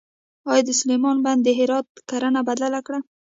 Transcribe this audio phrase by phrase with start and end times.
[0.51, 2.99] آیا د سلما بند د هرات کرنه بدله کړه؟